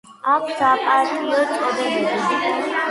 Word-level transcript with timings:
აქვს 0.35 0.55
საპატიო 0.61 1.45
წოდებები. 1.53 2.79